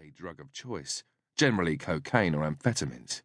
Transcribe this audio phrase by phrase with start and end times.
[0.00, 1.02] a drug of choice,
[1.36, 3.22] generally cocaine or amphetamines.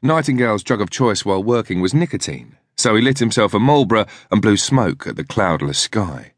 [0.00, 4.40] Nightingale's drug of choice while working was nicotine, so he lit himself a Marlboro and
[4.40, 6.32] blew smoke at the cloudless sky.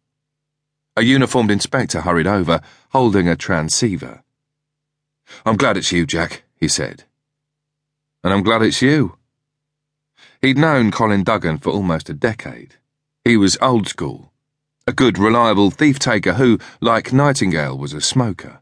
[0.96, 4.24] A uniformed inspector hurried over, holding a transceiver.
[5.46, 7.04] I'm glad it's you, Jack, he said.
[8.24, 9.18] And I'm glad it's you.
[10.40, 12.74] He'd known Colin Duggan for almost a decade.
[13.24, 14.32] He was old school,
[14.84, 18.61] a good, reliable thief taker who, like Nightingale, was a smoker.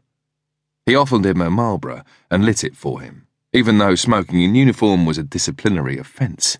[0.85, 5.05] He offered him a Marlboro and lit it for him, even though smoking in uniform
[5.05, 6.57] was a disciplinary offence.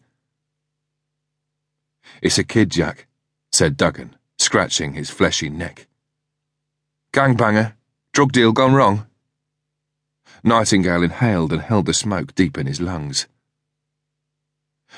[2.22, 3.08] It's a kid, Jack,
[3.52, 5.88] said Duggan, scratching his fleshy neck.
[7.14, 7.74] Gangbanger,
[8.14, 9.08] drug deal gone wrong.
[10.44, 13.28] Nightingale inhaled and held the smoke deep in his lungs.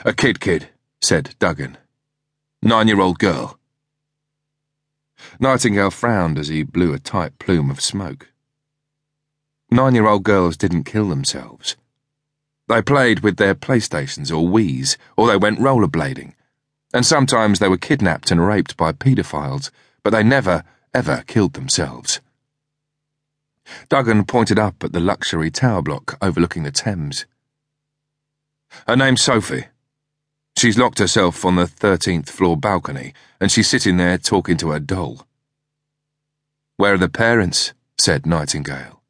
[0.05, 0.70] A kid, kid,
[1.02, 1.77] said Duggan.
[2.62, 3.58] Nine year old girl.
[5.40, 8.33] Nightingale frowned as he blew a tight plume of smoke.
[9.73, 11.77] Nine year old girls didn't kill themselves.
[12.68, 16.35] They played with their PlayStations or Wii's, or they went rollerblading.
[16.93, 19.71] And sometimes they were kidnapped and raped by paedophiles,
[20.04, 20.63] but they never,
[20.94, 22.21] ever killed themselves.
[23.90, 27.26] Duggan pointed up at the luxury tower block overlooking the Thames.
[28.88, 29.66] Her name's Sophie.
[30.55, 34.79] She's locked herself on the 13th floor balcony, and she's sitting there talking to her
[34.79, 35.26] doll.
[36.77, 37.74] Where are the parents?
[37.99, 39.02] said Nightingale.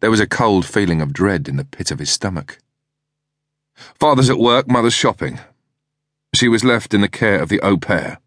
[0.00, 2.58] There was a cold feeling of dread in the pit of his stomach.
[3.94, 5.38] Father's at work, mother's shopping.
[6.34, 8.18] She was left in the care of the au pair.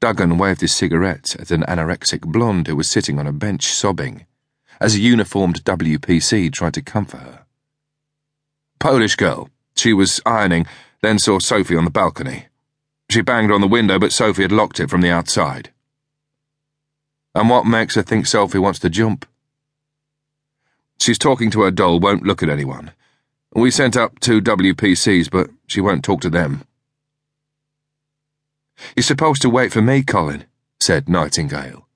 [0.00, 4.26] Duggan waved his cigarette at an anorexic blonde who was sitting on a bench sobbing,
[4.80, 7.44] as a uniformed WPC tried to comfort her.
[8.78, 9.50] Polish girl.
[9.76, 10.66] She was ironing,
[11.02, 12.46] then saw Sophie on the balcony.
[13.10, 15.70] She banged on the window, but Sophie had locked it from the outside.
[17.34, 19.26] And what makes her think Sophie wants to jump?
[21.08, 22.92] She's talking to her doll, won't look at anyone.
[23.54, 26.64] We sent up two WPCs, but she won't talk to them.
[28.94, 30.44] You're supposed to wait for me, Colin,
[30.78, 31.88] said Nightingale.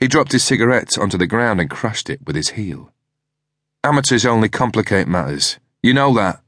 [0.00, 2.90] He dropped his cigarette onto the ground and crushed it with his heel.
[3.84, 5.60] Amateurs only complicate matters.
[5.80, 6.40] You know that.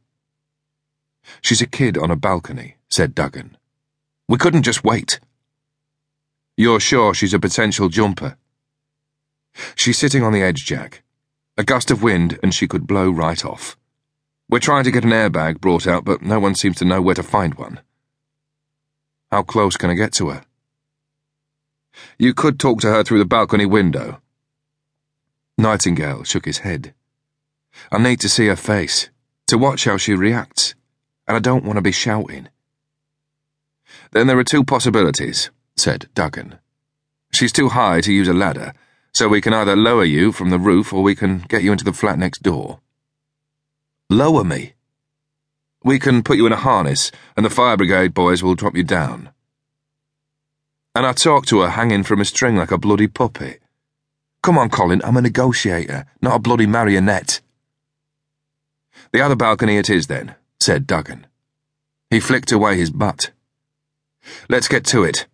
[1.42, 3.56] She's a kid on a balcony, said Duggan.
[4.28, 5.20] We couldn't just wait.
[6.56, 8.36] You're sure she's a potential jumper?
[9.76, 11.04] She's sitting on the edge, Jack.
[11.56, 13.76] A gust of wind and she could blow right off.
[14.48, 17.14] We're trying to get an airbag brought out, but no one seems to know where
[17.14, 17.80] to find one.
[19.30, 20.42] How close can I get to her?
[22.18, 24.20] You could talk to her through the balcony window.
[25.56, 26.94] Nightingale shook his head.
[27.92, 29.10] I need to see her face,
[29.46, 30.74] to watch how she reacts,
[31.28, 32.48] and I don't want to be shouting.
[34.12, 36.58] Then there are two possibilities, said Duggan.
[37.32, 38.72] She's too high to use a ladder
[39.12, 41.84] so we can either lower you from the roof or we can get you into
[41.84, 42.80] the flat next door.
[44.08, 44.74] Lower me?
[45.82, 48.84] We can put you in a harness and the fire brigade boys will drop you
[48.84, 49.30] down.
[50.94, 53.60] And I talk to her hanging from a string like a bloody puppet.
[54.42, 57.40] Come on, Colin, I'm a negotiator, not a bloody marionette.
[59.12, 61.26] The other balcony it is, then, said Duggan.
[62.10, 63.30] He flicked away his butt.
[64.48, 65.26] Let's get to it.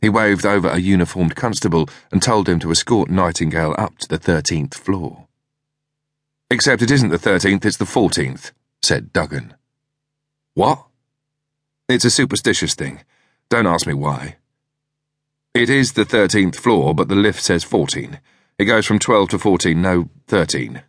[0.00, 4.18] He waved over a uniformed constable and told him to escort Nightingale up to the
[4.18, 5.26] 13th floor.
[6.50, 8.52] Except it isn't the 13th, it's the 14th,
[8.82, 9.54] said Duggan.
[10.54, 10.84] What?
[11.88, 13.00] It's a superstitious thing.
[13.50, 14.36] Don't ask me why.
[15.54, 18.20] It is the 13th floor, but the lift says 14.
[18.58, 20.82] It goes from 12 to 14, no, 13.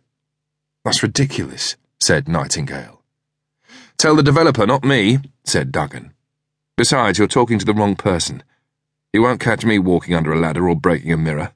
[0.84, 3.02] That's ridiculous, said Nightingale.
[3.98, 6.12] Tell the developer, not me, said Duggan.
[6.76, 8.42] Besides, you're talking to the wrong person.
[9.12, 11.52] You won't catch me walking under a ladder or breaking a mirror.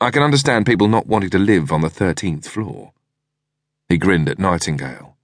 [0.00, 2.92] I can understand people not wanting to live on the 13th floor.
[3.88, 5.16] He grinned at Nightingale.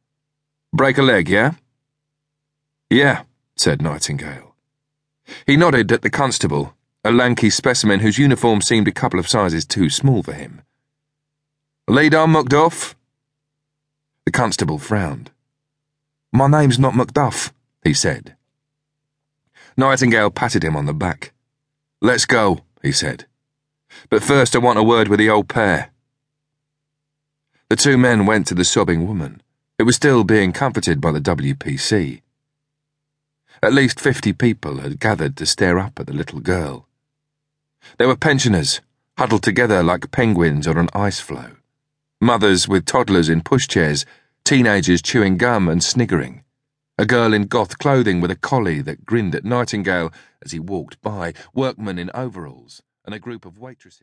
[0.75, 1.53] Break a leg, yeah?
[2.91, 3.23] Yeah,
[3.57, 4.55] said Nightingale.
[5.47, 9.65] He nodded at the constable, a lanky specimen whose uniform seemed a couple of sizes
[9.65, 10.61] too small for him.
[11.89, 12.95] Lead on, Macduff.
[14.27, 15.31] The constable frowned.
[16.31, 17.53] My name's not Macduff,
[17.83, 18.37] he said.
[19.79, 21.33] Nightingale patted him on the back.
[22.01, 23.27] Let's go, he said.
[24.09, 25.91] But first I want a word with the au pair.
[27.69, 29.43] The two men went to the sobbing woman,
[29.79, 32.23] who was still being comforted by the WPC.
[33.61, 36.87] At least fifty people had gathered to stare up at the little girl.
[37.99, 38.81] There were pensioners,
[39.17, 41.57] huddled together like penguins on an ice floe,
[42.21, 44.05] mothers with toddlers in pushchairs,
[44.45, 46.45] teenagers chewing gum and sniggering
[47.01, 50.13] a girl in goth clothing with a collie that grinned at Nightingale
[50.45, 53.97] as he walked by, workmen in overalls, and a group of waitresses.